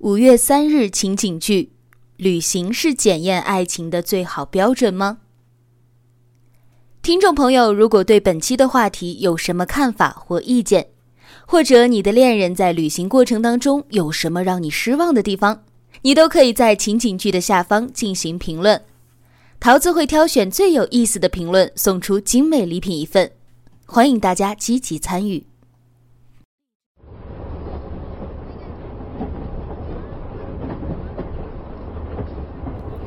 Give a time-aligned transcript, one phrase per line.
[0.00, 1.72] 五月三日情景剧：
[2.16, 5.18] 旅行是检验爱情的最好标准吗？
[7.02, 10.86] 听众朋友，如果对本期的话题有什么看法或意见，
[11.46, 15.64] 或者你的恋人在旅行过程当中有什么让你失望的地方，
[16.00, 18.82] 你都可以在情景剧的下方进行评论，
[19.60, 23.30] 桃子会挑选最有意思的评论送出精美礼品一份，
[23.84, 25.49] 欢迎大家积极参与。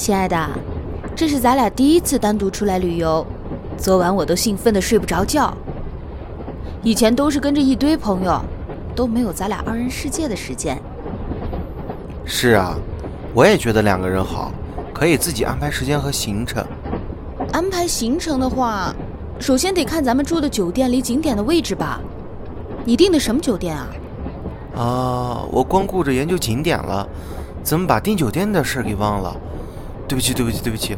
[0.00, 0.48] 亲爱的，
[1.14, 3.24] 这是咱俩第一次单独出来旅游，
[3.76, 5.54] 昨晚我都兴奋的睡不着觉。
[6.82, 8.40] 以前都是跟着一堆朋友，
[8.96, 10.80] 都没有咱俩二人世界的时间。
[12.24, 12.78] 是啊，
[13.34, 14.50] 我也觉得两个人好，
[14.90, 16.64] 可以自己安排时间和行程。
[17.52, 18.94] 安排行程的话，
[19.38, 22.00] 首先得看咱们住的酒店离景点的位置吧。
[22.86, 23.86] 你订的什么酒店啊？
[24.76, 27.06] 啊，我光顾着研究景点了，
[27.62, 29.36] 怎么把订酒店的事给忘了？
[30.10, 30.96] 对不起，对不起，对不起，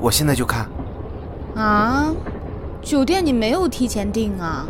[0.00, 0.68] 我现在就看。
[1.54, 2.12] 啊，
[2.82, 4.66] 酒店你没有提前订啊？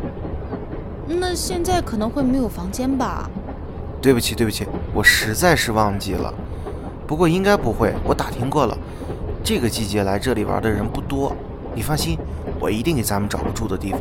[1.06, 3.30] 那现在可能会没有房间吧？
[4.02, 6.34] 对不起，对不起，我实在是忘记了。
[7.06, 8.76] 不过应该不会，我打听过了，
[9.42, 11.34] 这个季节来这里玩的人不多。
[11.74, 12.18] 你放心，
[12.60, 14.00] 我一定给咱们找个住的地方。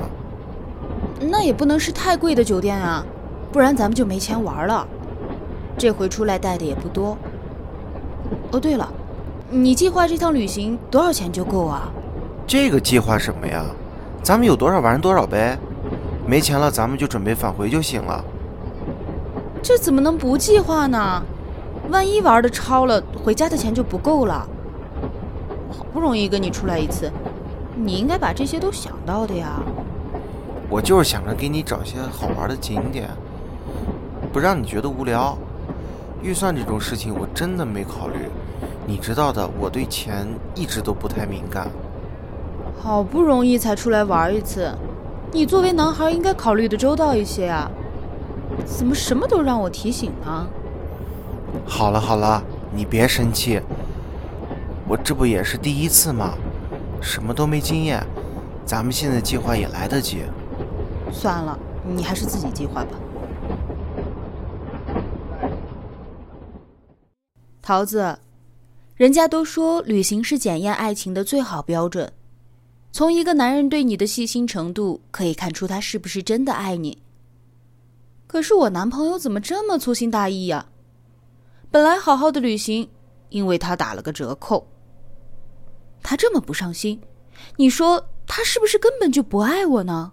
[1.21, 3.05] 那也不能是太贵的酒店啊，
[3.53, 4.85] 不然咱们就没钱玩了。
[5.77, 7.17] 这回出来带的也不多。
[8.51, 8.91] 哦，对了。
[9.49, 11.89] 你计划这趟旅行多少钱就够啊？
[12.45, 13.65] 这个计划什么呀？
[14.21, 15.57] 咱们有多少玩多少呗，
[16.25, 18.21] 没钱了咱们就准备返回就行了。
[19.63, 21.23] 这怎么能不计划呢？
[21.89, 24.45] 万一玩的超了，回家的钱就不够了。
[25.71, 27.09] 好不容易跟你出来一次，
[27.73, 29.61] 你应该把这些都想到的呀。
[30.69, 33.07] 我就是想着给你找些好玩的景点，
[34.33, 35.37] 不让你觉得无聊。
[36.21, 38.29] 预算这种事情我真的没考虑。
[38.89, 41.69] 你知道的，我对钱一直都不太敏感。
[42.79, 44.73] 好不容易才出来玩一次，
[45.33, 47.69] 你作为男孩应该考虑的周到一些啊！
[48.65, 50.47] 怎么什么都让我提醒呢？
[51.65, 52.41] 好了好了，
[52.73, 53.61] 你别生气。
[54.87, 56.35] 我这不也是第一次吗？
[57.01, 58.01] 什么都没经验，
[58.65, 60.23] 咱们现在计划也来得及。
[61.11, 62.91] 算了，你还是自己计划吧。
[67.61, 68.17] 桃子。
[68.97, 72.11] 人家都说旅行是检验爱情的最好标准，
[72.91, 76.97] 从一个男人对你的细心程度可以看出他是不是真的爱你。
[78.25, 80.67] 可是我男朋友怎么这么粗心大意呀？
[81.69, 82.89] 本来好好的旅行，
[83.29, 84.67] 因为他打了个折扣。
[86.01, 86.99] 他这么不上心，
[87.55, 90.11] 你说他是不是根本就不爱我呢？